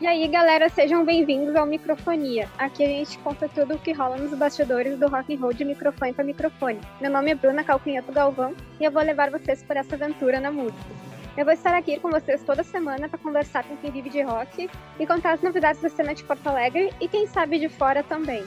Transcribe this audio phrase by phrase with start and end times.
[0.00, 2.48] E aí, galera, sejam bem-vindos ao Microfonia.
[2.58, 5.64] Aqui a gente conta tudo o que rola nos bastidores do rock and roll de
[5.64, 6.80] microfone para microfone.
[7.00, 10.50] Meu nome é Bruna Calcunhato Galvão e eu vou levar vocês por essa aventura na
[10.50, 11.10] música.
[11.36, 14.68] Eu vou estar aqui com vocês toda semana para conversar com quem vive de rock
[14.98, 18.44] e contar as novidades da cena de Porto Alegre e quem sabe de fora também.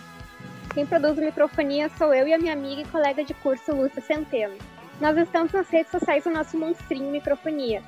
[0.73, 4.57] Quem produz Microfonia sou eu e a minha amiga e colega de curso Lúcia Centeno.
[5.00, 7.83] Nós estamos nas redes sociais do nosso monstrinho Microfonia.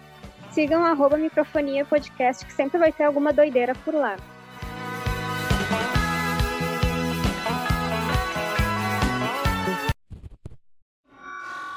[0.52, 4.16] Sigam arroba Microfonia Podcast, que sempre vai ter alguma doideira por lá.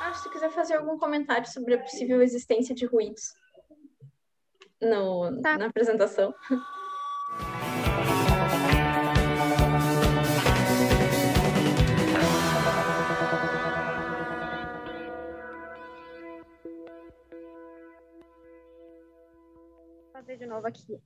[0.01, 3.35] Ah, se tu quiser fazer algum comentário sobre a possível existência de ruídos
[4.81, 5.59] no, Tá.
[5.59, 6.35] na apresentação.
[20.19, 21.01] fazer de novo aqui.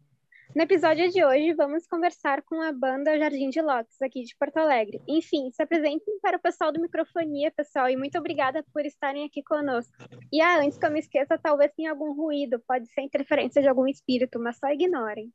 [0.56, 4.56] No episódio de hoje, vamos conversar com a banda Jardim de Lopes, aqui de Porto
[4.56, 5.02] Alegre.
[5.06, 9.42] Enfim, se apresentem para o pessoal do Microfonia, pessoal, e muito obrigada por estarem aqui
[9.42, 9.92] conosco.
[10.33, 13.68] E ah, antes que eu me esqueça, talvez tenha algum ruído, pode ser interferência de
[13.68, 15.30] algum espírito, mas só ignorem.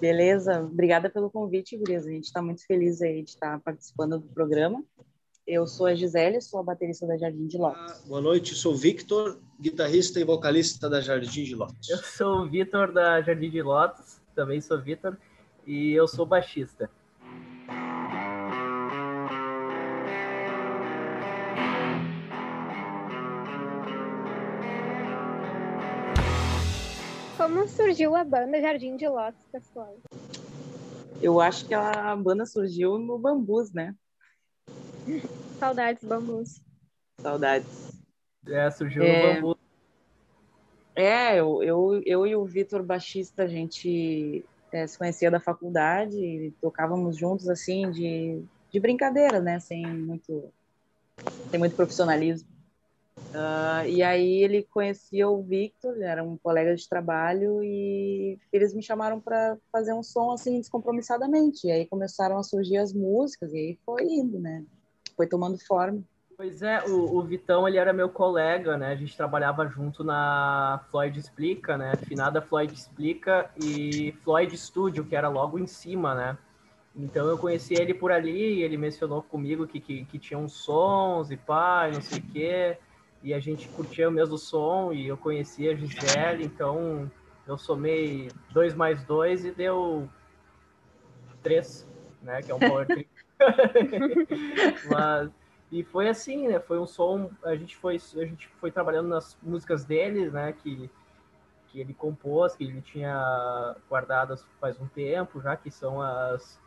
[0.00, 2.08] Beleza, obrigada pelo convite, Gurias.
[2.08, 4.84] A gente está muito feliz aí de estar participando do programa.
[5.46, 7.80] Eu sou a Gisele, sou a baterista da Jardim de Lopes.
[7.80, 11.88] Ah, Boa noite, sou o Victor, guitarrista e vocalista da Jardim de Lopes.
[11.88, 15.16] Eu sou o Vitor da Jardim de Lotus, também sou Vitor,
[15.64, 16.90] e eu sou baixista.
[27.36, 29.96] Como surgiu a banda Jardim de Lopes, pessoal?
[31.22, 33.94] Eu acho que a banda surgiu no Bambus, né?
[35.58, 36.60] Saudades, bambus.
[37.20, 37.92] Saudades.
[38.46, 39.12] É, surgiu É.
[39.12, 39.58] no bambu.
[40.94, 46.16] É, eu, eu, eu e o Vitor, baixista, a gente é, se conhecia da faculdade
[46.16, 49.60] e tocávamos juntos, assim, de, de brincadeira, né?
[49.60, 50.50] Sem muito,
[51.50, 52.48] sem muito profissionalismo.
[53.34, 58.82] Ah, e aí ele conhecia o Victor, era um colega de trabalho, e eles me
[58.82, 61.66] chamaram para fazer um som, assim, descompromissadamente.
[61.66, 64.64] E aí começaram a surgir as músicas, e aí foi indo, né?
[65.16, 66.02] Foi tomando forma.
[66.36, 68.92] Pois é, o, o Vitão, ele era meu colega, né?
[68.92, 71.96] A gente trabalhava junto na Floyd Explica, né?
[71.96, 76.36] Finada Floyd Explica e Floyd Studio, que era logo em cima, né?
[76.94, 80.52] Então eu conheci ele por ali, e ele mencionou comigo que, que, que tinha uns
[80.52, 82.78] sons e pá, não sei o quê.
[83.22, 87.10] E a gente curtia o mesmo som, e eu conhecia a Gisele, então
[87.46, 90.06] eu somei dois mais dois e deu
[91.42, 91.88] três,
[92.20, 92.42] né?
[92.42, 93.08] Que é um power trip.
[94.90, 95.30] Mas
[95.70, 96.60] e foi assim, né?
[96.60, 97.30] Foi um som.
[97.42, 100.52] A gente foi, a gente foi trabalhando nas músicas dele, né?
[100.52, 100.90] Que,
[101.68, 106.60] que ele compôs, que ele tinha guardadas faz um tempo já, que são as.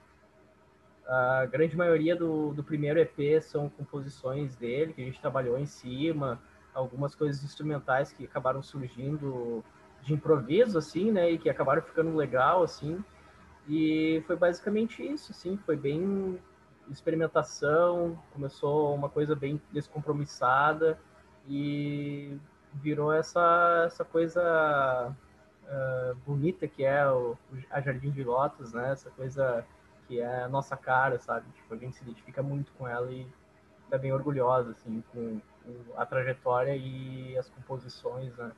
[1.08, 5.66] A grande maioria do, do primeiro EP são composições dele, que a gente trabalhou em
[5.66, 6.40] cima,
[6.72, 9.64] algumas coisas instrumentais que acabaram surgindo
[10.04, 11.32] de improviso, assim, né?
[11.32, 13.04] E que acabaram ficando legal, assim.
[13.68, 16.40] E foi basicamente isso, assim, foi bem
[16.90, 21.00] experimentação, começou uma coisa bem descompromissada
[21.48, 22.38] e
[22.74, 25.16] virou essa, essa coisa
[25.64, 27.38] uh, bonita que é o,
[27.70, 28.92] a Jardim de Lotus, né?
[28.92, 29.66] Essa coisa
[30.08, 31.46] que é a nossa cara, sabe?
[31.52, 33.28] Tipo, a gente se identifica muito com ela e
[33.92, 38.52] é bem orgulhosa, assim, com, com a trajetória e as composições, né?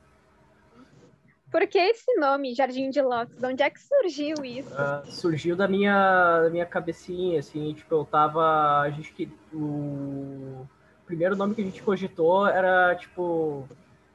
[1.52, 3.36] Por que esse nome, Jardim de Lopes?
[3.36, 4.72] De onde é que surgiu isso?
[4.72, 8.80] Uh, surgiu da minha, da minha cabecinha, assim, tipo, eu tava.
[8.80, 9.30] A gente que.
[9.52, 10.66] O
[11.04, 13.68] primeiro nome que a gente cogitou era, tipo,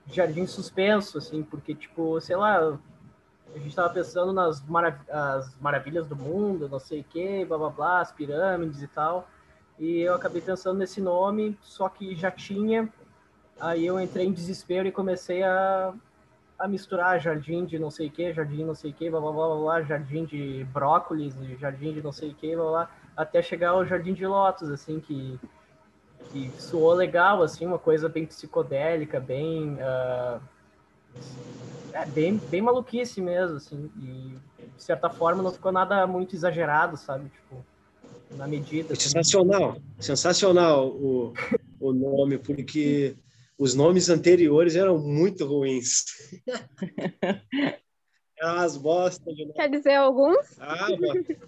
[0.08, 2.58] Jardim Suspenso, assim, porque, tipo, sei lá,
[3.54, 7.56] a gente tava pensando nas marav as maravilhas do mundo, não sei o que, blá
[7.60, 9.30] blá blá, as pirâmides e tal.
[9.78, 12.92] E eu acabei pensando nesse nome, só que já tinha.
[13.60, 15.94] Aí eu entrei em desespero e comecei a
[16.58, 19.32] a misturar jardim de não sei o que, jardim não sei o que, blá, blá,
[19.32, 23.70] blá, blá, jardim de brócolis, jardim de não sei o que, blá, blá, até chegar
[23.72, 25.40] ao jardim de lótus, assim, que,
[26.32, 30.42] que soou legal, assim, uma coisa bem psicodélica, bem, uh,
[31.94, 34.36] é, bem, bem maluquice mesmo, assim, e
[34.76, 37.64] de certa forma não ficou nada muito exagerado, sabe, tipo,
[38.32, 38.94] na medida.
[38.94, 39.04] Assim.
[39.04, 41.34] Sensacional, sensacional o,
[41.80, 43.16] o nome, porque
[43.58, 46.04] os nomes anteriores eram muito ruins.
[48.40, 49.34] Eram umas bostas.
[49.56, 50.46] Quer dizer alguns?
[50.60, 50.90] Ah,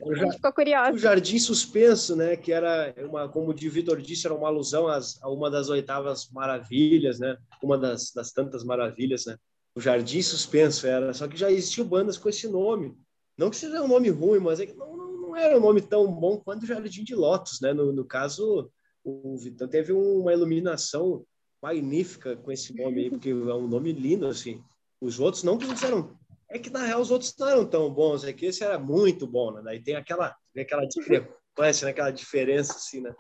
[0.02, 0.92] o gente ficou curiosa.
[0.92, 2.36] o Jardim Suspenso, né?
[2.36, 6.32] Que era uma, como o Vitor disse, era uma alusão às, a uma das oitavas
[6.32, 7.38] maravilhas, né?
[7.62, 9.38] Uma das, das tantas maravilhas, né?
[9.76, 12.98] O Jardim Suspenso era, só que já existiam bandas com esse nome.
[13.38, 15.82] Não que seja um nome ruim, mas é que não, não, não era um nome
[15.82, 17.72] tão bom quanto o Jardim de Lotus, né?
[17.72, 18.68] No, no caso,
[19.04, 21.24] o Vitão teve uma iluminação
[21.62, 24.64] magnífica com esse nome aí, porque é um nome lindo, assim.
[25.02, 26.18] Os outros não que eles eram
[26.50, 29.28] é que, na real, os outros não eram tão bons, é que esse era muito
[29.28, 29.62] bom, né?
[29.64, 31.92] Daí tem aquela, tem aquela discrepância, né?
[31.92, 33.14] aquela diferença, assim, né?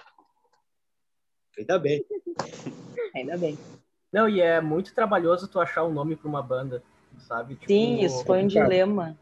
[1.57, 2.03] Ainda bem.
[3.15, 3.57] Ainda bem.
[4.11, 6.81] Não, e é muito trabalhoso tu achar um nome para uma banda,
[7.19, 7.55] sabe?
[7.55, 9.15] Tipo, Sim, isso foi um dilema.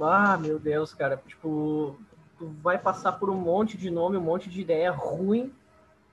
[0.00, 1.22] Ah, meu Deus, cara.
[1.26, 1.98] Tipo,
[2.38, 5.52] tu vai passar por um monte de nome, um monte de ideia ruim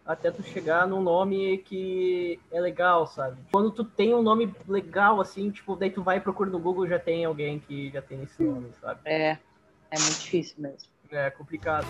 [0.09, 3.37] até tu chegar num nome que é legal, sabe?
[3.51, 6.87] Quando tu tem um nome legal, assim, tipo, daí tu vai e procura no Google
[6.87, 9.01] já tem alguém que já tem esse nome, sabe?
[9.05, 9.37] É,
[9.91, 10.89] é muito difícil mesmo.
[11.11, 11.85] É complicado.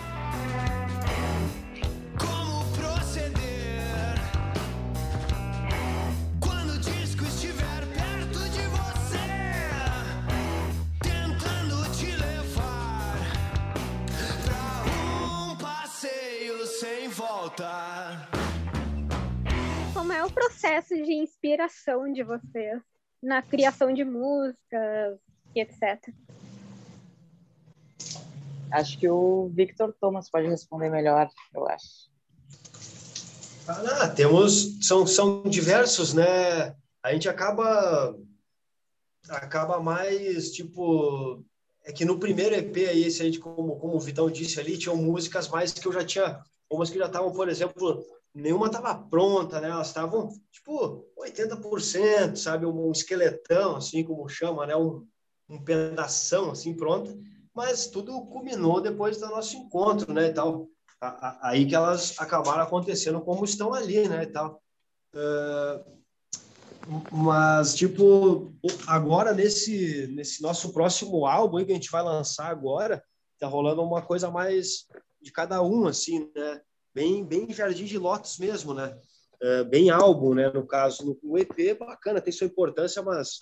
[20.30, 22.80] O processo de inspiração de vocês
[23.20, 25.18] na criação de músicas
[25.54, 26.14] e etc?
[28.72, 32.08] Acho que o Victor Thomas pode responder melhor, eu acho.
[33.66, 36.76] Ah, temos, são, são diversos, né?
[37.02, 38.16] A gente acaba,
[39.28, 41.44] acaba mais, tipo,
[41.84, 44.78] é que no primeiro EP aí, se a gente, como, como o Vitão disse ali,
[44.78, 46.40] tinham músicas mais que eu já tinha,
[46.70, 48.04] umas que já estavam, por exemplo,
[48.34, 49.68] nenhuma estava pronta, né?
[49.68, 52.66] Elas estavam, tipo, 80%, sabe?
[52.66, 54.76] Um, esqueletão, assim como chama, né?
[54.76, 55.06] Um,
[55.48, 57.16] um pedação, assim, pronta.
[57.54, 60.28] Mas tudo culminou depois do nosso encontro, né?
[60.28, 60.68] E tal.
[61.00, 64.22] A- a- Aí que elas acabaram acontecendo como estão ali, né?
[64.24, 64.62] E tal.
[65.14, 65.84] Ah,
[67.12, 68.52] mas, tipo,
[68.86, 73.02] agora nesse, nesse nosso próximo álbum que a gente vai lançar agora,
[73.38, 74.86] tá rolando uma coisa mais
[75.20, 76.60] de cada um, assim, né?
[76.92, 78.98] Bem, bem Jardim de Lotus mesmo, né?
[79.40, 80.50] É, bem álbum, né?
[80.50, 83.38] No caso, o EP, bacana, tem sua importância, mas,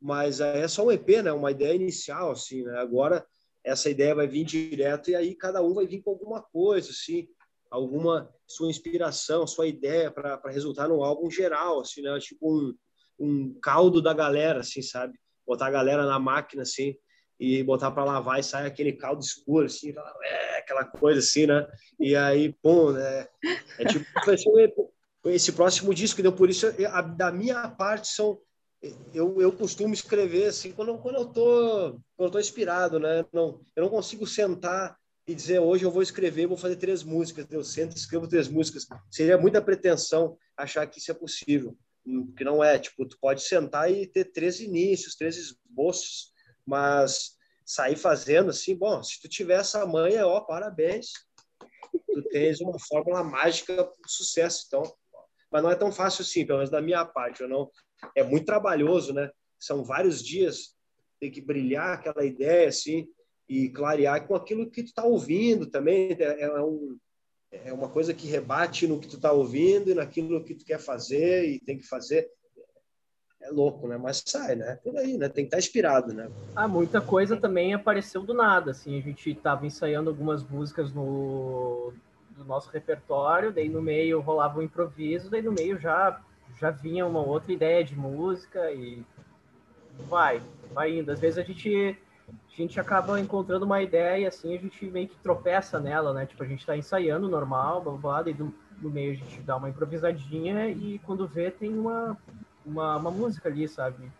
[0.00, 1.32] mas é só um EP, né?
[1.32, 2.78] Uma ideia inicial, assim, né?
[2.78, 3.26] Agora,
[3.64, 7.26] essa ideia vai vir direto e aí cada um vai vir com alguma coisa, assim,
[7.68, 12.16] alguma sua inspiração, sua ideia para resultar num álbum geral, assim, né?
[12.20, 12.74] Tipo um,
[13.18, 15.18] um caldo da galera, assim, sabe?
[15.44, 16.94] Botar a galera na máquina, assim,
[17.38, 19.92] e botar para lavar e sai aquele caldo escuro, assim,
[20.22, 21.66] é, aquela coisa assim, né?
[21.98, 23.26] E aí, pum, né?
[23.78, 24.06] É tipo,
[25.26, 28.38] esse próximo disco, então por isso, a- da minha parte, são
[29.14, 33.24] eu, eu costumo escrever assim quando, quando eu tô quando eu tô inspirado, né?
[33.32, 34.96] Não, eu não consigo sentar
[35.26, 37.46] e dizer hoje eu vou escrever, vou fazer três músicas.
[37.50, 38.86] Eu sento escrevo três músicas.
[39.10, 41.76] Seria muita pretensão achar que isso é possível,
[42.06, 42.78] Hum, porque não é.
[42.78, 46.33] Tipo, tu pode sentar e ter três inícios, três esboços,
[46.66, 51.12] mas sair fazendo assim, bom, se tu tiver essa manha, ó, parabéns.
[52.12, 54.82] Tu tens uma fórmula mágica para sucesso, então.
[55.50, 57.40] Mas não é tão fácil assim, pelo menos da minha parte.
[57.40, 57.70] Eu não,
[58.14, 59.30] é muito trabalhoso, né?
[59.58, 60.76] São vários dias,
[61.20, 63.08] tem que brilhar aquela ideia, assim,
[63.48, 66.16] e clarear com aquilo que tu está ouvindo também.
[66.18, 66.98] É, é, um,
[67.50, 70.78] é uma coisa que rebate no que tu está ouvindo e naquilo que tu quer
[70.78, 72.28] fazer e tem que fazer.
[73.44, 73.98] É louco, né?
[73.98, 74.78] Mas sai, né?
[74.82, 75.28] Por aí, né?
[75.28, 76.30] Tem que estar inspirado, né?
[76.56, 81.92] Ah, muita coisa também apareceu do nada, assim, a gente estava ensaiando algumas músicas no
[82.30, 86.20] do nosso repertório, daí no meio rolava um improviso, daí no meio já
[86.58, 89.04] já vinha uma outra ideia de música e
[90.08, 91.12] vai, vai indo.
[91.12, 91.96] Às vezes a gente
[92.28, 96.24] a gente acaba encontrando uma ideia e assim a gente meio que tropeça nela, né?
[96.24, 98.34] Tipo, a gente tá ensaiando normal, blá, blá, blá, daí
[98.80, 102.16] no meio a gente dá uma improvisadinha e quando vê tem uma,
[102.64, 104.10] uma, uma música ali, sabe?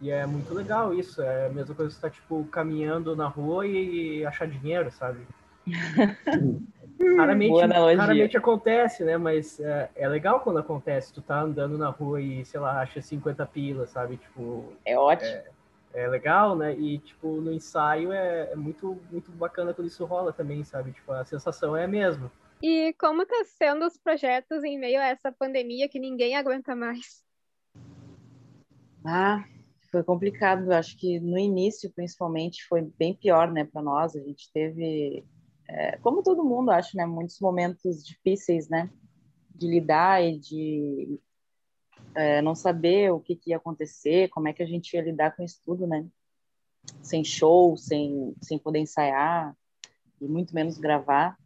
[0.00, 1.22] E é muito legal isso.
[1.22, 5.26] É a mesma coisa que você tá, tipo, caminhando na rua e achar dinheiro, sabe?
[7.16, 7.64] Raramente,
[7.96, 9.16] raramente acontece, né?
[9.16, 11.12] Mas é, é legal quando acontece.
[11.12, 14.16] Tu tá andando na rua e, sei lá, acha 50 pilas, sabe?
[14.16, 15.42] Tipo, É ótimo.
[15.92, 16.74] é legal, né?
[16.74, 20.92] E, tipo, no ensaio é, é muito, muito bacana quando isso rola também, sabe?
[20.92, 22.30] Tipo, a sensação é a mesma.
[22.62, 27.23] E como tá sendo os projetos em meio a essa pandemia que ninguém aguenta mais?
[29.04, 29.44] Ah,
[29.90, 30.72] foi complicado.
[30.72, 34.16] Acho que no início, principalmente, foi bem pior, né, para nós.
[34.16, 35.24] A gente teve,
[35.68, 38.90] é, como todo mundo, acho, né, muitos momentos difíceis, né,
[39.54, 41.20] de lidar e de
[42.14, 45.36] é, não saber o que, que ia acontecer, como é que a gente ia lidar
[45.36, 46.06] com isso tudo, né.
[47.02, 49.54] sem show, sem, sem poder ensaiar
[50.20, 51.36] e muito menos gravar.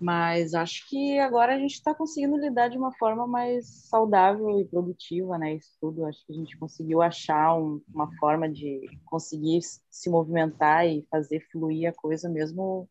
[0.00, 4.64] Mas acho que agora a gente está conseguindo lidar de uma forma mais saudável e
[4.64, 5.54] produtiva, né?
[5.54, 6.06] Isso tudo.
[6.06, 11.40] Acho que a gente conseguiu achar um, uma forma de conseguir se movimentar e fazer
[11.50, 12.88] fluir a coisa, mesmo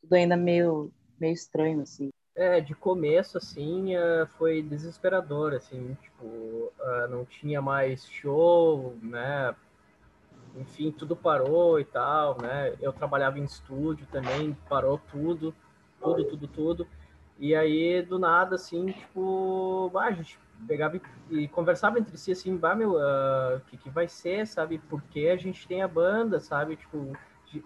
[0.00, 2.10] tudo ainda meio, meio estranho, assim.
[2.34, 9.54] É, de começo, assim, é, foi desesperador, assim, tipo, é, não tinha mais show, né?
[10.56, 12.74] Enfim, tudo parou e tal, né?
[12.80, 15.54] Eu trabalhava em estúdio também, parou tudo
[16.00, 16.86] tudo, tudo, tudo.
[17.38, 20.38] E aí, do nada, assim, tipo, a gente
[20.68, 24.78] pegava e, conversava entre si, assim, bah, meu, o uh, que, que vai ser, sabe?
[24.90, 26.76] Porque a gente tem a banda, sabe?
[26.76, 27.16] Tipo,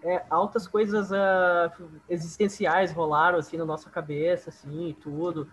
[0.04, 5.48] é, altas coisas uh, existenciais rolaram, assim, na nossa cabeça, assim, e tudo.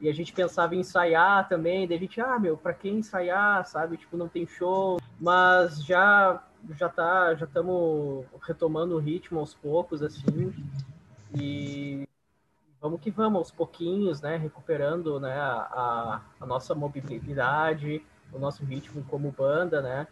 [0.00, 3.66] E a gente pensava em ensaiar também, daí a gente, ah, meu, para quem ensaiar,
[3.66, 3.96] sabe?
[3.98, 6.42] Tipo, não tem show, mas já
[6.76, 10.52] já tá, já estamos retomando o ritmo aos poucos, assim.
[11.38, 12.06] E
[12.86, 18.00] vamos que vamos, aos pouquinhos, né, recuperando, né, a, a nossa mobilidade,
[18.32, 20.06] o nosso ritmo como banda, né,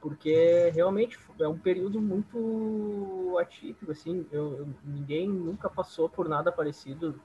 [0.00, 6.52] porque realmente é um período muito atípico, assim, eu, eu, ninguém nunca passou por nada
[6.52, 7.20] parecido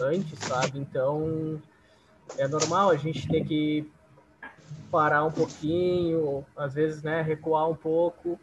[0.00, 1.62] antes, sabe, então
[2.36, 3.88] é normal a gente ter que
[4.90, 8.40] parar um pouquinho, às vezes, né, recuar um pouco,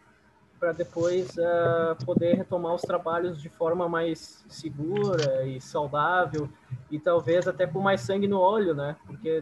[0.59, 6.49] para depois uh, poder retomar os trabalhos de forma mais segura e saudável
[6.91, 8.97] e talvez até com mais sangue no olho, né?
[9.07, 9.41] Porque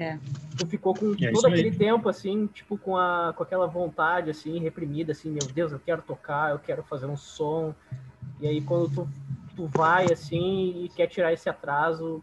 [0.00, 0.18] é.
[0.56, 4.58] tu ficou com é todo aquele tempo assim, tipo com a com aquela vontade assim
[4.58, 7.72] reprimida assim, meu Deus, eu quero tocar, eu quero fazer um som.
[8.40, 9.08] E aí quando tu
[9.54, 12.22] tu vai assim e quer tirar esse atraso,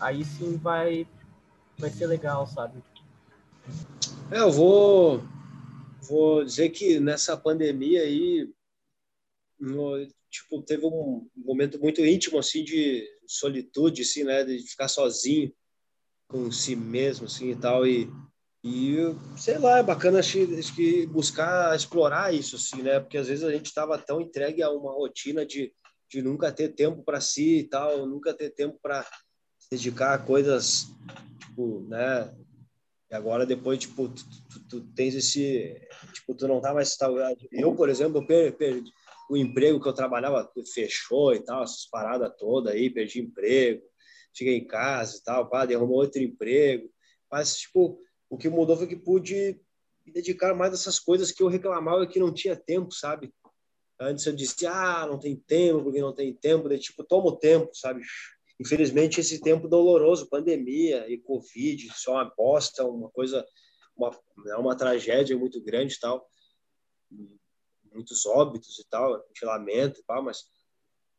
[0.00, 1.06] aí sim vai
[1.78, 2.82] vai ser legal, sabe?
[4.30, 5.22] É, eu vou
[6.02, 8.48] vou dizer que nessa pandemia aí,
[9.58, 15.52] no, tipo, teve um momento muito íntimo, assim, de solitude, assim, né, de ficar sozinho
[16.26, 18.10] com si mesmo, assim, e tal, e,
[18.64, 18.96] e
[19.36, 20.38] sei lá, é bacana, acho,
[20.74, 24.70] que buscar explorar isso, assim, né, porque às vezes a gente estava tão entregue a
[24.70, 25.72] uma rotina de,
[26.10, 29.06] de nunca ter tempo para si e tal, nunca ter tempo para
[29.70, 30.86] dedicar a coisas,
[31.38, 32.34] tipo, né,
[33.12, 35.78] e agora depois, tipo, tu, tu, tu, tens esse,
[36.14, 36.96] tipo, tu não tá mais
[37.52, 38.90] Eu, por exemplo, perdi,
[39.28, 43.82] o emprego que eu trabalhava fechou e tal, essas paradas todas aí, perdi emprego,
[44.34, 46.88] fiquei em casa e tal, pá, derrumou outro emprego.
[47.30, 48.00] Mas, tipo,
[48.30, 49.60] o que mudou foi que pude
[50.06, 53.30] me dedicar mais a essas coisas que eu reclamava que não tinha tempo, sabe?
[54.00, 56.66] Antes eu disse, ah, não tem tempo, porque não tem tempo.
[56.66, 58.00] Daí, tipo, toma o tempo, sabe?
[58.62, 63.44] Infelizmente, esse tempo doloroso, pandemia e Covid, isso é uma bosta, uma coisa,
[63.96, 64.16] uma,
[64.46, 66.24] é uma tragédia muito grande tal.
[67.92, 70.44] Muitos óbitos e tal, a gente lamenta e tal, mas,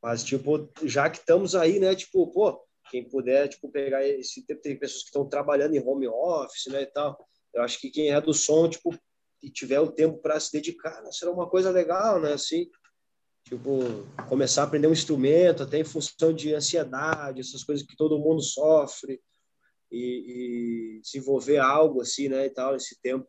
[0.01, 4.61] mas, tipo, já que estamos aí, né, tipo, pô, quem puder, tipo, pegar esse tempo,
[4.61, 7.27] tem pessoas que estão trabalhando em home office, né, e tal.
[7.53, 8.97] Eu acho que quem é do som, tipo,
[9.41, 12.69] e tiver o tempo para se dedicar, né, será uma coisa legal, né, assim,
[13.43, 13.79] tipo,
[14.27, 18.41] começar a aprender um instrumento, até em função de ansiedade, essas coisas que todo mundo
[18.41, 19.21] sofre,
[19.91, 23.27] e, e desenvolver algo assim, né, e tal, esse tempo.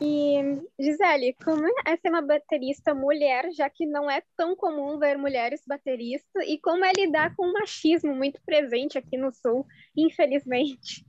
[0.00, 5.16] E, Gisele, como é ser uma baterista mulher, já que não é tão comum ver
[5.16, 9.64] mulheres bateristas, e como é lidar com o machismo muito presente aqui no Sul,
[9.96, 11.06] infelizmente?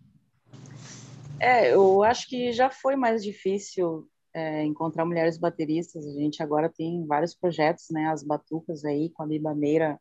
[1.40, 6.06] É, eu acho que já foi mais difícil é, encontrar mulheres bateristas.
[6.06, 8.08] A gente agora tem vários projetos, né?
[8.08, 10.00] As batucas aí com a Biba Meira.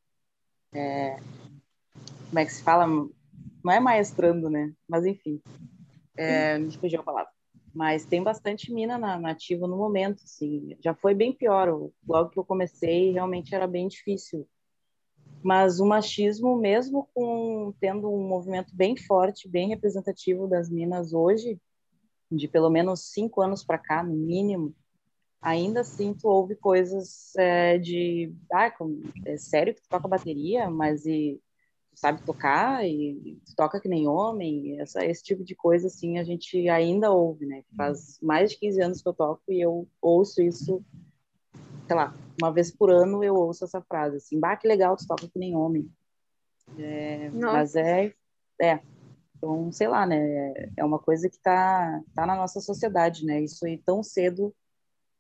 [0.73, 1.17] É,
[2.29, 2.87] como é que se fala?
[2.87, 4.73] Não é maestrando, né?
[4.89, 5.41] Mas enfim,
[6.17, 7.31] é, me fugiu a palavra.
[7.75, 10.77] Mas tem bastante mina na, nativa no momento, assim.
[10.81, 11.91] Já foi bem pior.
[12.07, 14.47] Logo que eu comecei, realmente era bem difícil.
[15.43, 21.59] Mas o machismo, mesmo com tendo um movimento bem forte, bem representativo das minas hoje,
[22.37, 24.75] de pelo menos cinco anos para cá, no mínimo,
[25.41, 28.73] ainda assim tu ouve coisas é, de, ah,
[29.27, 31.41] é sério que tu toca bateria, mas e
[31.93, 36.19] tu sabe tocar e tu toca que nem homem, essa, esse tipo de coisa assim
[36.19, 37.65] a gente ainda ouve, né?
[37.77, 40.83] Faz mais de 15 anos que eu toco e eu ouço isso,
[41.87, 45.07] sei lá, uma vez por ano eu ouço essa frase assim, bah, que legal, tu
[45.07, 45.91] toca que nem homem.
[46.79, 48.15] É, mas é,
[48.61, 48.81] é,
[49.43, 50.53] então, sei lá, né?
[50.77, 53.41] É uma coisa que está tá na nossa sociedade, né?
[53.41, 54.55] Isso aí tão cedo,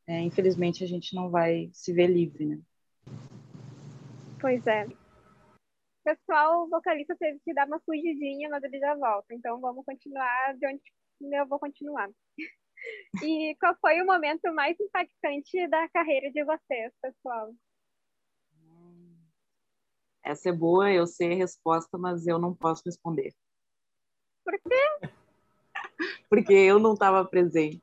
[0.06, 2.60] é, infelizmente, a gente não vai se ver livre, né?
[4.40, 4.86] Pois é.
[6.04, 9.34] Pessoal, o vocalista teve que dar uma fugidinha, mas ele já volta.
[9.34, 10.80] Então, vamos continuar de onde
[11.36, 12.08] eu vou continuar.
[13.22, 17.52] E qual foi o momento mais impactante da carreira de vocês, pessoal?
[20.24, 23.34] Essa é boa, eu sei a resposta, mas eu não posso responder.
[24.44, 25.08] Por quê?
[26.28, 27.82] Porque eu não estava presente.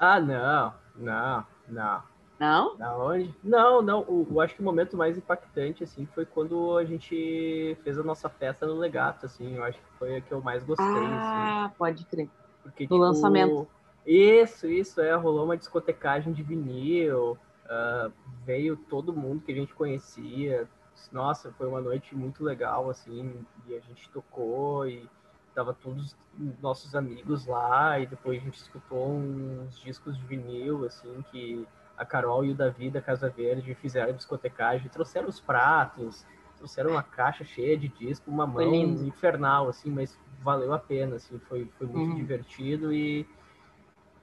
[0.00, 2.02] Ah, não, não, não.
[2.38, 2.76] Não?
[2.76, 3.34] Da onde?
[3.42, 4.00] Não, não.
[4.00, 8.02] O, eu acho que o momento mais impactante, assim, foi quando a gente fez a
[8.02, 9.56] nossa festa no Legato, assim.
[9.56, 11.06] Eu acho que foi a que eu mais gostei, assim.
[11.12, 12.28] Ah, pode crer.
[12.62, 13.66] Porque, No tipo, lançamento.
[14.04, 15.14] Isso, isso, é.
[15.14, 17.38] Rolou uma discotecagem de vinil.
[17.70, 18.10] ah,
[18.44, 20.68] veio todo mundo que a gente conhecia.
[21.10, 23.46] Nossa, foi uma noite muito legal, assim.
[23.66, 25.08] E a gente tocou e
[25.56, 27.98] tava todos os nossos amigos lá.
[28.00, 32.56] E depois a gente escutou uns discos de vinil, assim, que a Carol e o
[32.56, 34.90] Davi da Casa Verde fizeram a discotecagem.
[34.90, 36.24] Trouxeram os pratos,
[36.58, 41.38] trouxeram uma caixa cheia de disco, uma mão infernal, assim, mas valeu a pena, assim,
[41.48, 42.14] foi, foi muito Uhum.
[42.14, 43.26] divertido e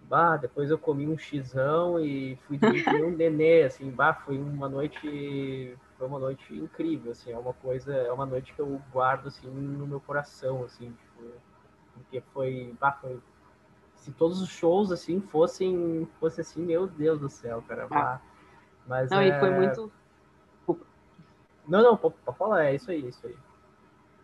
[0.10, 4.70] bah, depois eu comi um xizão e fui dormir um nenê, assim, bah, foi uma
[4.70, 9.28] noite, foi uma noite incrível, assim, é uma coisa, é uma noite que eu guardo,
[9.28, 10.94] assim, no meu coração, assim,
[11.94, 13.20] porque foi, bah, foi,
[13.96, 18.22] se todos os shows, assim, fossem, fosse assim, meu Deus do céu, cara, bah.
[18.86, 19.30] Mas Não, é...
[19.30, 19.92] e foi muito.
[21.66, 23.36] Não, não, pode pode falar, é isso aí, isso aí.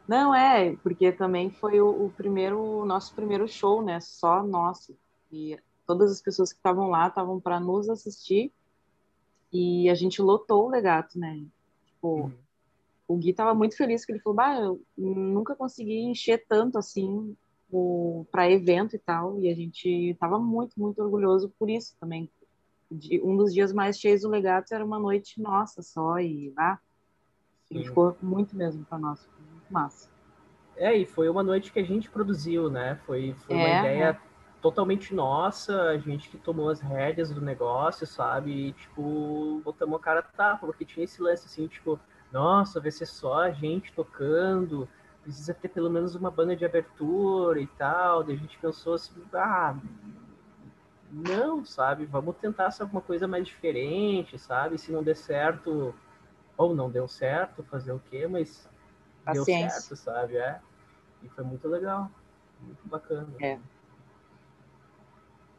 [0.06, 4.02] Não, é, porque também foi o, o primeiro, o nosso primeiro show, né?
[4.02, 4.98] Só nosso.
[5.32, 8.52] E todas as pessoas que estavam lá estavam para nos assistir.
[9.54, 11.46] E a gente lotou o legato, né?
[11.86, 12.34] Tipo, Uhum.
[13.08, 17.36] o Gui tava muito feliz que ele falou, bah, eu nunca consegui encher tanto assim
[18.32, 22.32] para evento e tal, e a gente tava muito, muito orgulhoso por isso também.
[22.92, 26.80] De- Um dos dias mais cheios do legato era uma noite nossa só e ah,
[27.66, 27.68] Sim.
[27.68, 30.10] significou muito mesmo para nós, muito massa.
[30.78, 32.96] É, e foi uma noite que a gente produziu, né?
[33.06, 34.22] Foi, foi uma É, ideia
[34.62, 38.52] totalmente nossa, a gente que tomou as rédeas do negócio, sabe?
[38.70, 42.00] E, tipo, botamos a cara a tapa, porque tinha esse lance assim, tipo,
[42.32, 44.88] nossa, vai ser só a gente tocando,
[45.22, 48.24] precisa ter pelo menos uma banda de abertura e tal.
[48.24, 49.76] Daí a gente pensou assim, ah,
[51.12, 52.06] não, sabe?
[52.06, 54.78] Vamos tentar ser alguma coisa mais diferente, sabe?
[54.78, 55.94] Se não der certo,
[56.58, 58.28] ou não deu certo, fazer o quê?
[58.28, 58.70] Mas
[59.32, 59.82] deu Paciência.
[59.82, 60.38] certo, sabe?
[60.38, 60.60] É.
[61.24, 62.10] E foi muito legal.
[62.62, 63.28] Muito bacana.
[63.42, 63.60] É.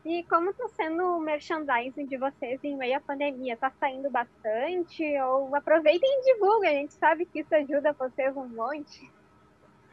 [0.05, 3.57] E como está sendo o merchandising de vocês em meio à pandemia?
[3.57, 5.05] Tá saindo bastante?
[5.21, 9.11] Ou aproveitem e divulguem, a gente sabe que isso ajuda vocês um monte.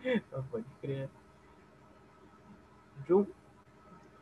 [0.03, 1.09] Então, pode crer.
[3.07, 3.27] Ju,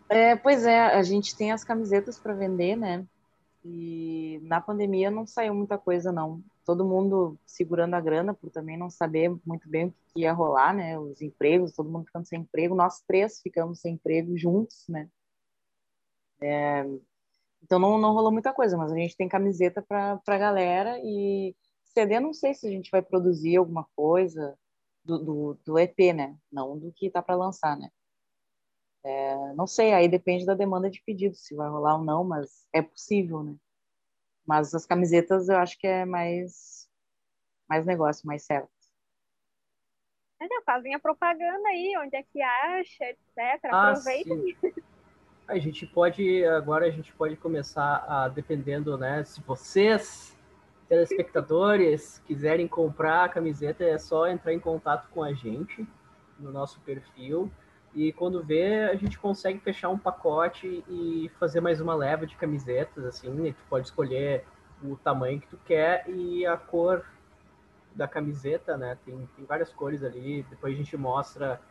[0.10, 3.08] É, pois é, a gente tem as camisetas para vender, né?
[3.64, 6.44] E na pandemia não saiu muita coisa, não.
[6.64, 10.74] Todo mundo segurando a grana por também não saber muito bem o que ia rolar,
[10.74, 11.00] né?
[11.00, 12.76] Os empregos, todo mundo ficando sem emprego.
[12.76, 15.10] Nós três ficamos sem emprego juntos, né?
[16.42, 16.86] É,
[17.64, 21.56] então não, não rolou muita coisa, mas a gente tem camiseta para a galera e
[21.86, 24.56] CD não sei se a gente vai produzir alguma coisa
[25.06, 26.36] do, do, do EP, né?
[26.52, 27.90] Não do que tá para lançar, né?
[29.56, 32.82] Não sei, aí depende da demanda de pedido, se vai rolar ou não, mas é
[32.82, 33.56] possível, né?
[34.46, 36.88] Mas as camisetas eu acho que é mais,
[37.70, 38.70] mais negócio, mais certo.
[40.40, 43.26] Mas já fazem a propaganda aí, onde é que acha, etc.
[43.66, 44.56] Ah, Aproveitem.
[44.56, 44.56] sim.
[45.48, 49.24] A gente pode, agora a gente pode começar a, dependendo, né?
[49.24, 50.35] Se vocês,
[50.88, 55.88] telespectadores, quiserem comprar a camiseta, é só entrar em contato com a gente
[56.40, 57.52] no nosso perfil.
[57.94, 62.36] E quando vê, a gente consegue fechar um pacote e fazer mais uma leva de
[62.36, 64.46] camisetas, assim, e tu pode escolher
[64.84, 67.06] o tamanho que tu quer e a cor
[67.96, 68.98] da camiseta, né?
[69.06, 70.46] Tem, tem várias cores ali.
[70.50, 71.62] Depois a gente mostra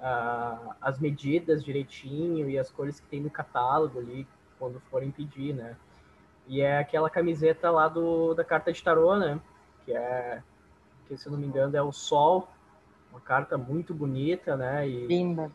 [0.00, 4.26] ah, as medidas direitinho e as cores que tem no catálogo ali,
[4.58, 5.76] quando forem pedir, né?
[6.46, 9.40] E é aquela camiseta lá do, da carta de tarô, né?
[9.84, 10.42] Que é,
[11.06, 12.48] que se eu não me engano, é o Sol,
[13.10, 14.88] uma carta muito bonita, né?
[14.88, 15.50] E, Linda.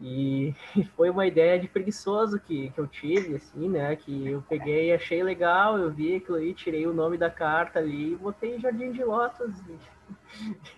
[0.00, 0.54] e
[0.96, 3.96] foi uma ideia de preguiçoso que, que eu tive, assim, né?
[3.96, 8.12] Que eu peguei, achei legal, eu vi aquilo aí, tirei o nome da carta ali
[8.12, 9.54] e botei Jardim de Lotus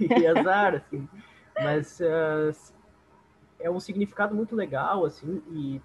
[0.01, 1.09] e, e azar, assim.
[1.59, 2.53] Mas ah,
[3.59, 5.81] é um significado muito legal, assim, e,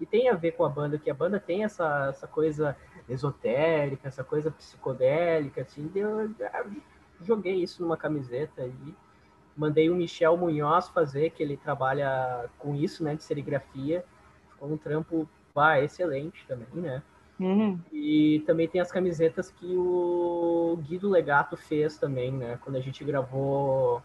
[0.00, 2.76] e tem a ver com a banda, que a banda tem essa, essa coisa
[3.08, 6.30] esotérica, essa coisa psicodélica, assim, eu
[7.22, 8.94] joguei isso numa camiseta e
[9.56, 14.04] mandei o Michel Munhoz fazer, que ele trabalha com isso, né, de serigrafia,
[14.50, 17.02] ficou um trampo, bah, excelente também, né,
[17.38, 17.84] Uhum.
[17.92, 22.58] e também tem as camisetas que o Guido Legato fez também, né?
[22.62, 24.02] Quando a gente gravou.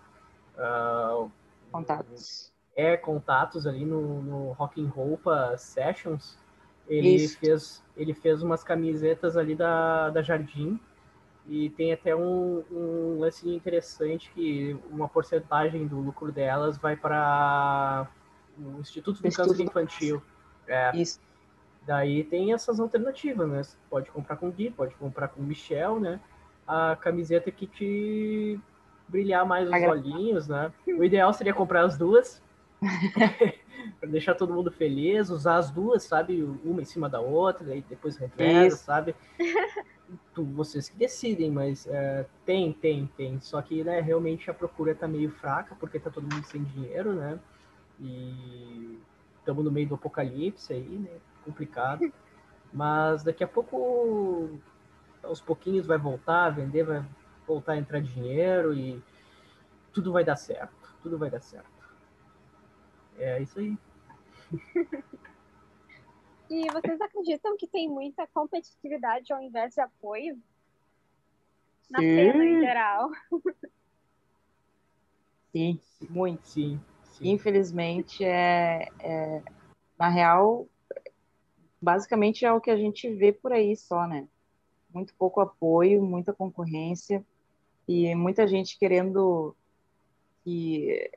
[0.58, 1.28] ah,
[1.72, 2.51] Contatos.
[2.82, 6.38] É contatos ali no, no Rock and Roupa Sessions,
[6.88, 7.38] ele Isso.
[7.40, 10.80] fez, ele fez umas camisetas ali da, da Jardim
[11.48, 18.08] e tem até um, um lance interessante que uma porcentagem do lucro delas vai para
[18.58, 20.22] o Instituto do Instituto Câncer Infantil.
[20.68, 21.20] É, Isso.
[21.86, 23.64] Daí tem essas alternativas, né?
[23.64, 26.20] Você pode comprar com o Gui, pode comprar com o Michel, né?
[26.68, 28.60] A camiseta que te
[29.08, 30.72] brilhar mais os olhinhos, né?
[30.88, 32.42] O ideal seria comprar as duas.
[34.00, 36.42] pra deixar todo mundo feliz, usar as duas, sabe?
[36.64, 38.86] Uma em cima da outra, daí depois reveza, Isso.
[38.86, 39.16] sabe?
[40.34, 43.40] Tu, vocês que decidem, mas é, tem, tem, tem.
[43.40, 47.14] Só que né, realmente a procura tá meio fraca, porque tá todo mundo sem dinheiro,
[47.14, 47.40] né?
[47.98, 49.00] E
[49.40, 51.12] estamos no meio do apocalipse aí, né?
[51.46, 52.12] Complicado.
[52.74, 54.60] Mas daqui a pouco,
[55.24, 57.06] aos pouquinhos, vai voltar a vender, vai
[57.48, 59.02] voltar a entrar dinheiro e
[59.94, 60.94] tudo vai dar certo.
[61.02, 61.71] Tudo vai dar certo.
[63.18, 63.78] É isso aí.
[66.50, 70.38] E vocês acreditam que tem muita competitividade ao invés de apoio?
[71.90, 72.16] Na Sim.
[72.16, 73.10] cena em geral.
[75.52, 76.46] Sim, muito.
[76.48, 77.30] Sim, sim.
[77.30, 79.42] Infelizmente, é, é-
[79.98, 80.68] na real,
[81.82, 84.28] basicamente é o que a gente vê por aí só, né?
[84.94, 87.26] Muito pouco apoio, muita concorrência
[87.88, 89.56] e muita gente querendo
[90.44, 91.12] que,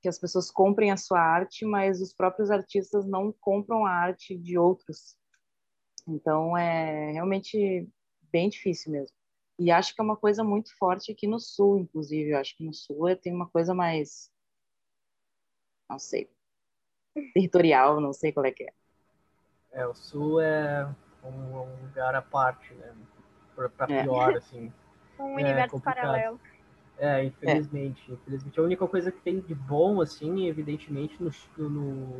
[0.00, 4.36] que as pessoas comprem a sua arte, mas os próprios artistas não compram a arte
[4.36, 5.16] de outros.
[6.08, 7.88] Então, é realmente
[8.32, 9.14] bem difícil mesmo.
[9.58, 12.30] E acho que é uma coisa muito forte aqui no Sul, inclusive.
[12.30, 14.30] Eu acho que no Sul é- tem uma coisa mais
[15.88, 16.30] não sei,
[17.34, 18.72] territorial, não sei qual é que é.
[19.72, 20.86] É, o Sul é
[21.24, 22.94] um, um lugar à parte, né?
[23.54, 24.02] Pra, pra É.
[24.02, 24.72] pior, assim.
[25.18, 26.00] Um É, universo complicado.
[26.00, 26.40] paralelo.
[27.02, 28.60] É, infelizmente, infelizmente.
[28.60, 31.70] A única coisa que tem de bom, assim, evidentemente, no, no,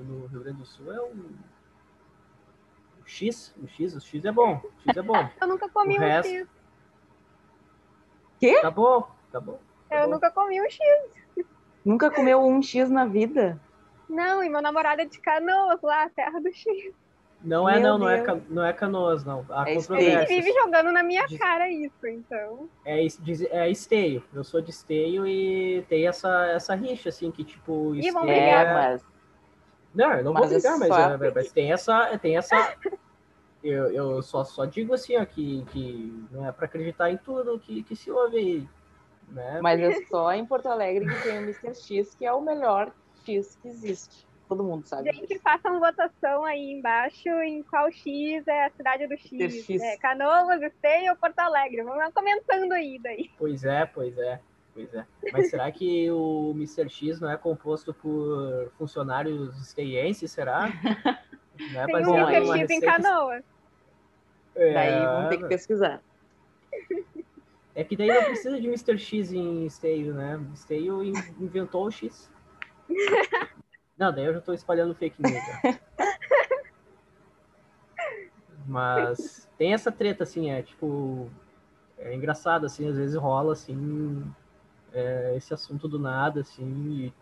[0.04, 3.54] no Rio Grande do Sul é o, o X.
[3.62, 4.54] O X, o X é bom.
[4.56, 5.28] O X é bom.
[5.38, 6.48] Eu nunca comi O um resto- X.
[8.62, 9.60] Tá bom, tá bom.
[9.88, 10.14] tá Eu bom.
[10.14, 10.78] nunca comi um X.
[11.84, 13.60] Nunca comeu um X na vida?
[14.08, 16.94] Não, e meu namorado é de Canoas, lá, a terra do X.
[17.42, 19.46] Não é, Meu não, não é, não é canoas, não.
[19.48, 22.68] Há É Ele vive jogando na minha cara isso, então.
[22.84, 24.22] É, é esteio.
[24.34, 27.94] Eu sou de esteio e tem essa, essa rixa, assim, que tipo.
[27.94, 28.66] Ih, vamos esteio brigar.
[28.66, 29.04] É, mas
[29.94, 32.18] Não, eu não Mas vou brigar, mas, é, mas tem essa.
[32.18, 32.76] Tem essa
[33.62, 37.58] eu, eu só, só digo assim, ó, que, que não é pra acreditar em tudo
[37.58, 38.68] que, que se ouve aí.
[39.28, 39.60] Né?
[39.62, 41.72] mas é só em Porto Alegre que tem o Mr.
[41.72, 42.92] X, que é o melhor
[43.24, 44.26] X que existe.
[44.50, 45.12] Todo mundo sabe.
[45.12, 45.40] Gente, disso.
[45.44, 49.64] façam votação aí embaixo em qual X é a cidade do X.
[49.64, 49.80] X.
[49.80, 51.84] É Canoas, Esteio ou Porto Alegre.
[51.84, 53.30] Vamos comentando aí daí.
[53.38, 54.40] Pois é, pois é,
[54.74, 55.06] pois é.
[55.32, 56.88] Mas será que o Mr.
[56.90, 60.68] X não é composto por funcionários esteienses, será?
[61.72, 62.40] Não é Tem um baseado Mr.
[62.40, 63.44] X em receita- Canoas.
[64.56, 66.02] É, Daí vamos ter que pesquisar.
[67.72, 68.98] É que daí não precisa de Mr.
[68.98, 70.40] X em Esteio, né?
[70.52, 72.28] Esteio in- inventou o X.
[74.00, 75.44] Não, daí eu já tô espalhando fake news.
[78.66, 81.30] Mas tem essa treta, assim, é tipo.
[81.98, 84.24] É engraçado, assim, às vezes rola, assim,
[84.94, 87.12] é, esse assunto do nada, assim,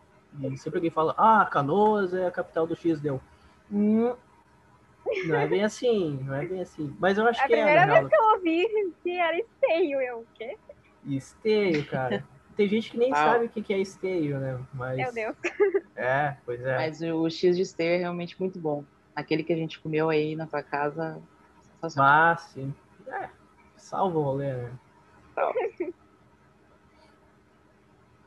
[0.41, 3.21] e, e sempre alguém fala, ah, Canoas é a capital do X, deu.
[3.73, 4.15] Hum,
[5.27, 6.95] não é bem assim, não é bem assim.
[7.01, 9.37] Mas eu acho É a que é, primeira na vez que eu ouvi que era
[9.37, 10.01] Esteio.
[10.01, 10.57] Eu, o quê?
[11.05, 12.25] Esteio, cara.
[12.59, 13.25] Tem gente que nem Uau.
[13.25, 14.59] sabe o que é esteio, né?
[14.75, 15.37] Mas, Meu Deus.
[15.95, 16.77] É, pois é.
[16.77, 18.83] Mas o X de esteio é realmente muito bom.
[19.15, 21.23] Aquele que a gente comeu aí na tua casa.
[21.97, 22.75] Ah, sim.
[23.07, 23.29] É,
[23.77, 24.73] salva o rolê, né?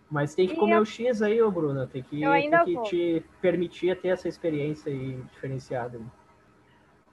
[0.09, 1.85] Mas tem que E comer a- o X aí, ô Bruna.
[1.87, 5.99] Tem que, Eu tem que te permitir ter essa experiência aí diferenciada.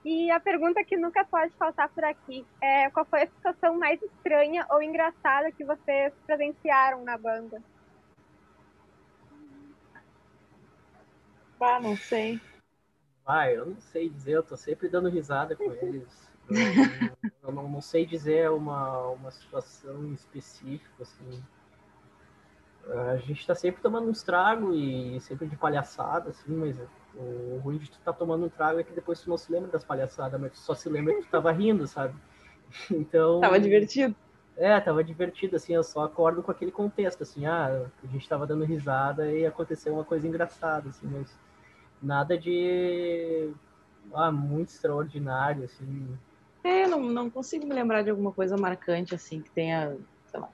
[0.03, 4.01] E a pergunta que nunca pode faltar por aqui é qual foi a situação mais
[4.01, 7.61] estranha ou engraçada que vocês presenciaram na banda?
[11.59, 12.39] Ah, não sei.
[13.25, 16.29] Ah, eu não sei dizer, eu tô sempre dando risada com eles.
[16.49, 21.43] Eu, eu não, não sei dizer uma, uma situação específica, assim.
[23.11, 26.79] A gente tá sempre tomando uns trago e sempre de palhaçada, assim, mas
[27.15, 29.69] o ruim de tu tá tomando um trago é que depois tu não se lembra
[29.69, 32.15] das palhaçadas, mas tu só se lembra que tu tava rindo, sabe?
[32.91, 33.39] Então.
[33.39, 34.15] Tava divertido.
[34.55, 38.45] É, tava divertido, assim, eu só acordo com aquele contexto, assim, ah, a gente tava
[38.45, 41.33] dando risada e aconteceu uma coisa engraçada, assim, mas
[42.03, 43.51] nada de
[44.13, 46.17] ah, muito extraordinário, assim.
[46.63, 49.95] É, não, não consigo me lembrar de alguma coisa marcante assim que tenha,
[50.25, 50.49] sei lá.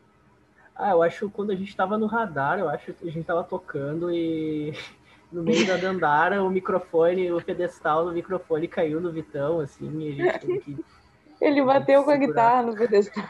[0.75, 3.25] Ah, eu acho que quando a gente tava no radar, eu acho que a gente
[3.25, 4.73] tava tocando e
[5.31, 10.09] no meio da Dandara, o microfone, o pedestal do microfone caiu no Vitão, assim, e
[10.11, 10.77] a gente teve que.
[11.41, 13.23] Ele bateu com a guitarra no pedestal.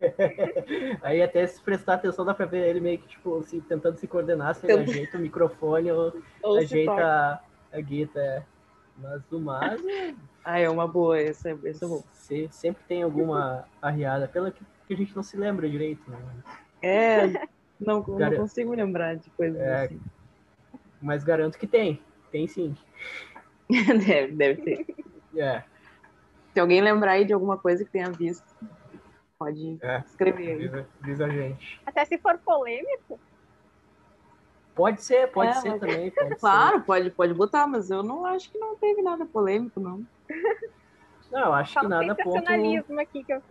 [1.02, 4.06] Aí até se prestar atenção dá pra ver ele meio que, tipo, assim, tentando se
[4.06, 7.40] coordenar, se ele ajeita o microfone ou Ou ajeita a,
[7.72, 8.20] a guitarra.
[8.20, 8.42] é.
[8.96, 9.80] Mas do mais,
[10.44, 12.02] Ah, é uma boa, esse é, é bom.
[12.12, 16.18] se- sempre tem alguma arriada, pela que, que a gente não se lembra direito, né?
[16.82, 17.26] É,
[17.80, 20.00] não, não consigo lembrar de coisas é, assim.
[21.00, 22.00] Mas garanto que tem.
[22.30, 22.76] Tem sim.
[23.68, 24.86] deve, deve ter.
[25.36, 25.62] É,
[26.52, 28.44] Se alguém lembrar aí de alguma coisa que tenha visto,
[29.38, 30.02] pode é.
[30.06, 30.68] escrever aí.
[30.68, 31.80] Diz, diz a gente.
[31.86, 33.18] Até se for polêmico,
[34.74, 36.10] Pode ser, pode É, ser mas- também.
[36.12, 40.06] Pode Claro, pode, pode botar, mas eu não acho que não teve nada polêmico, não.
[40.26, 40.28] Ser.
[41.30, 42.48] Não, eu acho que nada a ponto.
[43.00, 43.42] aqui que eu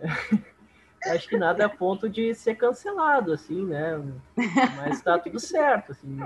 [1.05, 4.01] Acho que nada a ponto de ser cancelado, assim, né?
[4.77, 6.17] Mas tá tudo certo, assim.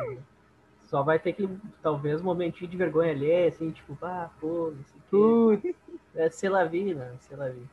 [0.91, 1.47] Só vai ter que,
[1.81, 5.75] talvez, um momentinho de vergonha ali, assim, tipo, ah, pô, não sei o quê.
[6.13, 7.15] É, sei lá vi, né?
[7.21, 7.65] Sei lá vi.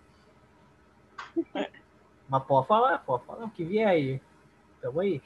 [2.29, 4.21] Mas pode falar, pode falar o que vier aí.
[4.81, 5.21] Tamo aí.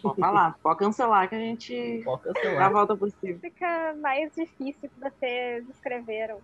[0.00, 2.72] pode falar, pode cancelar que a gente Pode dá a cancelar.
[2.72, 3.38] volta por cima.
[3.38, 6.40] fica mais difícil que vocês escreveram.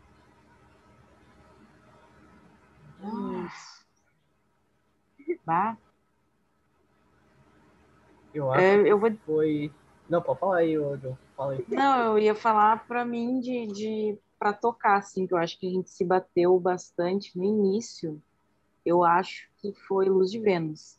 [5.47, 5.79] Bah,
[8.35, 9.73] Eu acho é, que eu vou foi.
[10.13, 10.99] Não, pode falar aí, ô.
[11.35, 11.59] Fala.
[11.69, 15.67] Não, eu ia falar pra mim de, de para tocar, assim, que eu acho que
[15.67, 18.23] a gente se bateu bastante no início.
[18.85, 20.99] Eu acho que foi Luz de Vênus.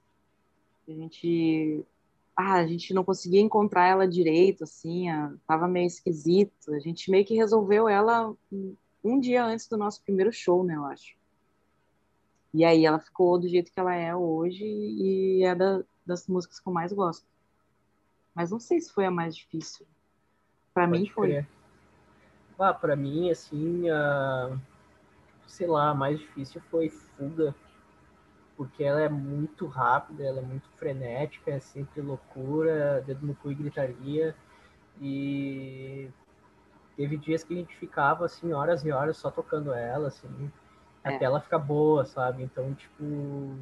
[0.88, 1.86] A gente,
[2.36, 5.06] ah, a gente não conseguia encontrar ela direito, assim,
[5.46, 6.74] tava meio esquisito.
[6.74, 10.76] A gente meio que resolveu ela um- um dia antes do nosso primeiro show, né,
[10.76, 11.16] eu acho.
[12.52, 16.60] E aí ela ficou do jeito que ela é hoje e é da- das músicas
[16.60, 17.32] que eu mais gosto.
[18.34, 19.86] Mas não sei se foi a mais difícil.
[20.74, 21.28] Pra mim foi.
[21.30, 21.48] crer.
[22.58, 24.58] Ah, pra mim, assim, a...
[25.46, 27.54] sei lá, a mais difícil foi Fuga,
[28.56, 33.52] porque ela é muito rápida, ela é muito frenética, é sempre loucura, dedo no cu
[33.52, 34.36] e gritaria,
[35.02, 36.10] e
[36.96, 40.52] teve dias que a gente ficava, assim, horas e horas só tocando ela, assim,
[41.04, 41.16] É.
[41.16, 42.44] até ela ficar boa, sabe?
[42.44, 43.58] Então, tipo,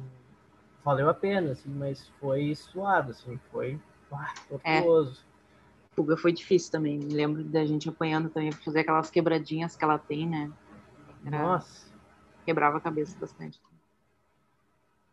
[0.84, 3.80] valeu a pena, assim, mas foi suado, assim, foi
[4.14, 5.24] ah, tortuoso.
[5.94, 6.98] Fuga foi difícil também.
[6.98, 10.50] Me lembro da gente apanhando também pra fazer aquelas quebradinhas que ela tem, né?
[11.24, 11.92] Era- Nossa.
[12.44, 13.60] Quebrava a cabeça bastante.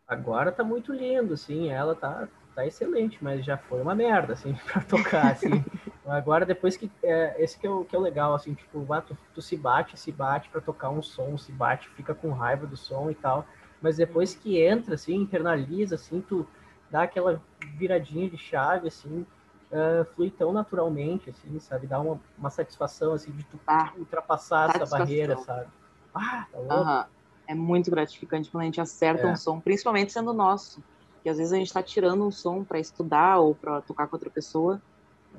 [0.08, 4.56] Agora tá muito lindo, assim, ela tá, tá excelente, mas já foi uma merda, assim,
[4.66, 5.64] pra tocar, assim.
[6.08, 9.02] Agora, depois que, é, esse que é, o, que é o legal, assim, tipo, ah,
[9.02, 12.66] tu, tu se bate, se bate pra tocar um som, se bate, fica com raiva
[12.66, 13.46] do som e tal,
[13.80, 16.48] mas depois que entra, assim, internaliza, assim, tu
[16.92, 17.42] dá aquela
[17.78, 19.26] viradinha de chave, assim,
[19.72, 24.70] ah, flui tão naturalmente, assim, sabe, dá uma, uma satisfação, assim, de tu Ah, ultrapassar
[24.76, 25.68] essa barreira, sabe.
[26.14, 26.74] Ah, tá louco.
[26.74, 27.06] aham.
[27.48, 29.32] É muito gratificante quando a gente acerta É.
[29.32, 30.84] um som, principalmente sendo nosso.
[31.24, 34.16] Que às vezes a gente tá tirando um som para estudar ou para tocar com
[34.16, 34.80] outra pessoa.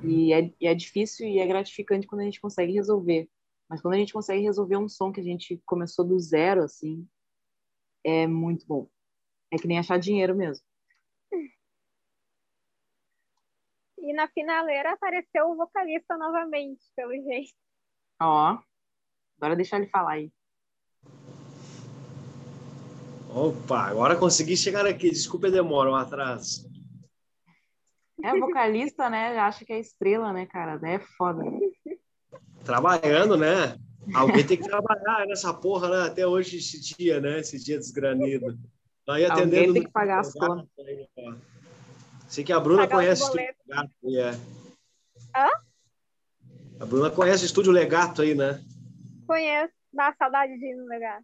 [0.03, 3.29] E é, e é difícil e é gratificante quando a gente consegue resolver.
[3.69, 7.07] Mas quando a gente consegue resolver um som que a gente começou do zero, assim,
[8.03, 8.89] é muito bom.
[9.49, 10.65] É que nem achar dinheiro mesmo.
[14.01, 17.53] E na finaleira apareceu o vocalista novamente, pelo jeito.
[18.19, 18.57] Ó,
[19.37, 20.31] agora deixar ele falar aí.
[23.33, 25.09] Opa, agora consegui chegar aqui.
[25.09, 26.69] Desculpa a demora, um atraso.
[28.23, 29.33] É vocalista, né?
[29.33, 30.79] Já acha que é estrela, né, cara?
[30.87, 31.43] É foda.
[32.63, 33.77] Trabalhando, né?
[34.13, 36.07] Alguém tem que trabalhar nessa porra, né?
[36.07, 37.39] Até hoje, esse dia, né?
[37.39, 38.57] Esse dia desgranido.
[39.07, 39.73] Aí Alguém atendendo.
[39.73, 40.67] tem no que pagar as contas.
[41.17, 41.33] ó.
[42.27, 43.60] Sei que a Bruna Pagar conhece o boletos.
[43.71, 44.31] Legato aí, é.
[45.35, 45.49] Hã?
[46.79, 48.61] A Bruna conhece o Estúdio Legato aí, né?
[49.25, 51.23] Conheço, dá saudade de ir no lugar.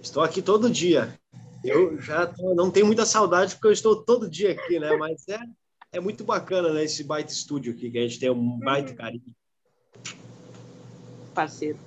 [0.00, 1.16] Estou aqui todo dia.
[1.62, 4.96] Eu já tô- não tenho muita saudade porque eu estou todo dia aqui, né?
[4.96, 5.38] Mas é,
[5.92, 6.82] é muito bacana, né?
[6.84, 9.22] Esse baita estúdio aqui, que a gente tem um baita carinho.
[11.32, 11.78] Parceiro.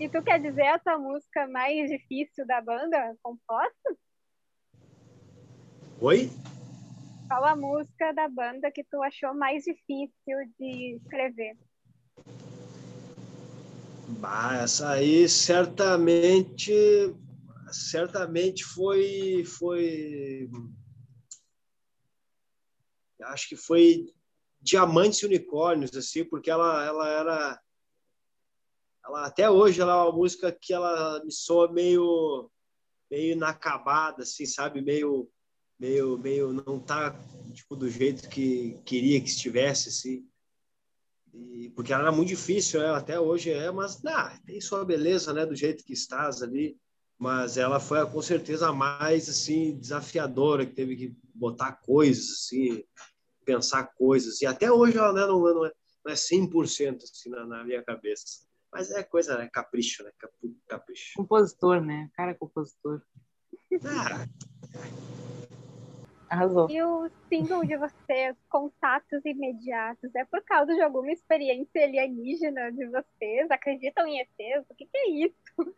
[0.00, 3.96] E tu quer dizer a tua música mais difícil da banda composta?
[6.00, 6.30] Oi?
[7.28, 11.56] Qual a música da banda que tu achou mais difícil de escrever?
[14.20, 16.72] Bah, essa aí certamente,
[17.72, 20.48] certamente foi, foi,
[23.22, 24.06] acho que foi
[24.60, 27.60] Diamantes e Unicórnios, assim, porque ela, ela era,
[29.06, 32.50] ela até hoje ela é uma música que ela me soa meio,
[33.10, 35.30] meio inacabada, assim, sabe, meio,
[35.84, 37.10] meio, meio não tá
[37.52, 40.26] tipo do jeito que queria que estivesse, assim.
[41.32, 42.88] E, porque ela era muito difícil, né?
[42.90, 45.44] até hoje é, mas nah, tem sua beleza, né?
[45.44, 46.78] Do jeito que estás ali.
[47.18, 52.82] Mas ela foi com certeza a mais assim desafiadora, que teve que botar coisas, assim,
[53.44, 54.40] pensar coisas.
[54.40, 55.72] E até hoje ela né, não, não, é,
[56.04, 58.44] não é 100% assim, na, na minha cabeça.
[58.72, 59.48] Mas é coisa, né?
[59.52, 60.10] Capricho, né?
[60.66, 61.12] Capricho.
[61.14, 62.10] Compositor, né?
[62.16, 63.00] Cara compositor.
[63.84, 64.26] Ah,
[66.28, 66.70] Arrasou.
[66.70, 72.86] E o símbolo de vocês, contatos imediatos, é por causa de alguma experiência alienígena de
[72.86, 73.50] vocês?
[73.50, 74.64] Acreditam em ETs?
[74.68, 75.74] O que, que é isso?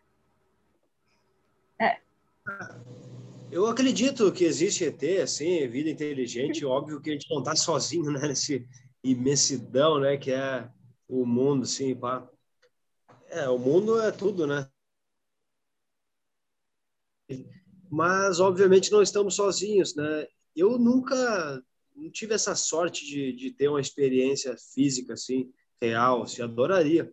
[3.51, 6.65] eu acredito que existe ET, assim, vida inteligente.
[6.67, 8.29] Óbvio que a gente não está sozinho, né?
[8.29, 8.67] Nesse
[9.03, 10.17] imensidão, né?
[10.17, 10.69] Que é
[11.09, 12.29] o mundo, assim, pá.
[13.29, 14.69] É, o mundo é tudo, né?
[17.91, 20.27] Mas, obviamente, não estamos sozinhos, né?
[20.57, 21.63] Eu nunca
[21.95, 27.13] não tive essa sorte de, de ter uma experiência física, assim, real, assim, adoraria.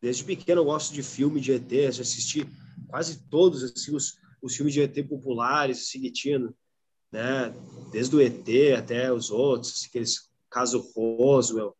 [0.00, 2.46] Desde pequeno eu gosto de filme de ET, já assisti
[2.88, 6.38] quase todos, assim, os, os filmes de ET populares, assim, que tinha,
[7.10, 7.54] né?
[7.92, 11.76] Desde o ET até os outros, assim, aqueles caso Roswell,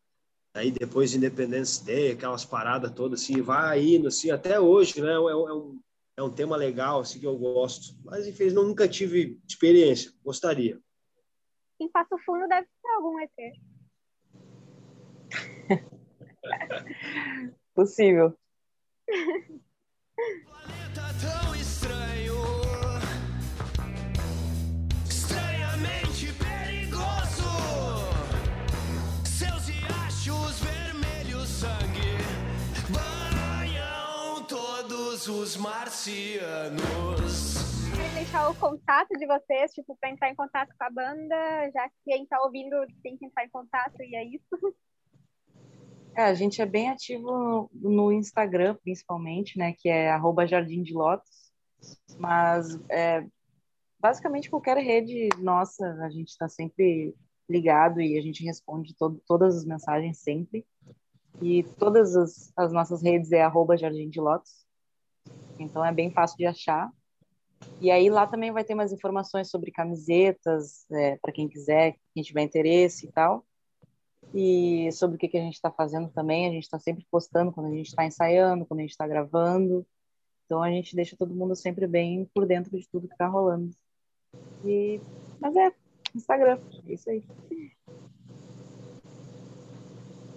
[0.53, 5.11] aí depois Independence Day, aquelas paradas todas, assim, vai indo, assim, até hoje, né?
[5.11, 5.79] É, é, um,
[6.17, 7.95] é um tema legal, assim, que eu gosto.
[8.03, 10.79] Mas, enfim, nunca tive experiência, gostaria.
[11.79, 13.29] Em Passo Fundo deve ter algum ET.
[17.75, 18.35] Possível.
[19.05, 22.33] Planeta tão estranho,
[25.05, 27.45] estranhamente perigoso.
[29.23, 32.17] Seus riachos vermelhos sangue
[32.89, 37.66] banham todos os marcianos.
[38.27, 41.95] Deixar o contato de vocês, tipo, para entrar em contato com a banda, já que
[42.03, 44.75] quem tá ouvindo tem que entrar em contato e é isso.
[46.13, 49.73] É, a gente é bem ativo no, Instagram, principalmente, né?
[49.77, 51.53] Que é arroba Jardim de Lotus.
[52.19, 53.25] Mas é,
[53.97, 57.15] basicamente qualquer rede nossa, a gente está sempre
[57.49, 58.93] ligado e a gente responde
[59.25, 60.67] todas as mensagens sempre.
[61.41, 64.65] E todas as, as nossas redes é arroba Jardim de Lotus.
[65.57, 66.91] Então é bem fácil de achar.
[67.79, 72.23] E aí lá também vai ter mais informações sobre camisetas, é, para quem quiser, quem
[72.23, 73.45] tiver interesse e tal.
[74.33, 77.51] E sobre o que, que a gente está fazendo também, a gente está sempre postando
[77.51, 79.85] quando a gente está ensaiando, quando a gente está gravando.
[80.45, 83.69] Então a gente deixa todo mundo sempre bem por dentro de tudo que está rolando.
[84.65, 84.99] E...
[85.39, 85.71] Mas é,
[86.15, 87.23] Instagram, é isso aí.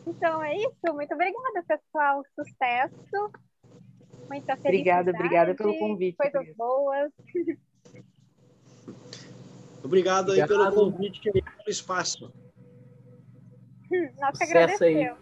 [0.07, 0.95] Então é isso.
[0.95, 2.23] Muito obrigada, pessoal.
[2.35, 3.33] Sucesso.
[4.31, 5.11] Muita felicidade.
[5.11, 6.17] Obrigada, obrigada pelo convite.
[6.17, 6.57] Coisas Cris.
[6.57, 7.13] boas.
[9.83, 10.73] Obrigado aí Obrigado.
[10.73, 12.33] pelo convite e pelo espaço.
[14.21, 15.13] Nós que Sucesso aí.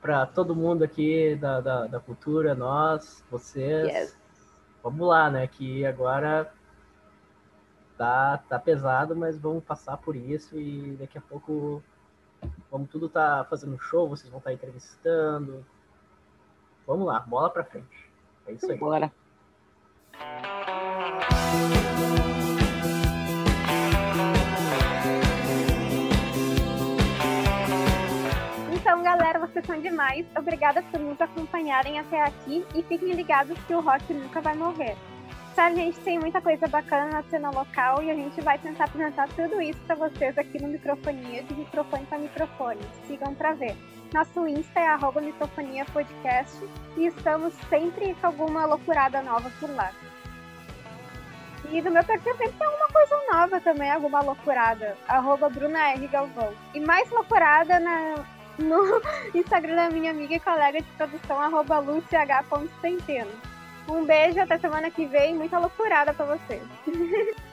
[0.00, 3.86] Para todo mundo aqui da, da, da cultura, nós, vocês.
[3.86, 4.18] Yes.
[4.82, 5.46] Vamos lá, né?
[5.46, 6.52] Que agora
[7.96, 11.80] tá, tá pesado, mas vamos passar por isso e daqui a pouco
[12.68, 15.64] vamos tudo tá fazendo show, vocês vão estar entrevistando.
[16.84, 18.11] Vamos lá, bola para frente.
[18.46, 18.78] É isso aí.
[18.78, 19.12] Bora.
[28.72, 30.26] Então, galera, vocês são demais.
[30.36, 34.96] Obrigada por nos acompanharem até aqui e fiquem ligados que o rock nunca vai morrer.
[35.54, 38.84] Sabe, a gente tem muita coisa bacana na cena local e a gente vai tentar
[38.84, 42.80] apresentar tudo isso para vocês aqui no Microfonia, de microfone para microfone.
[43.06, 43.76] Sigam para ver.
[44.12, 46.58] Nosso Insta é arroba microfonia podcast
[46.98, 49.90] e estamos sempre com alguma loucurada nova por lá.
[51.70, 54.98] E no meu perfil sempre tem alguma coisa nova também, alguma loucurada.
[55.08, 56.06] Arroba Bruna R.
[56.08, 56.52] Galvão.
[56.74, 58.16] E mais loucurada na,
[58.58, 59.00] no
[59.34, 63.30] Instagram da minha amiga e colega de produção, arroba luciah.centeno.
[63.88, 65.34] Um beijo, até semana que vem.
[65.34, 66.62] Muita loucurada pra vocês.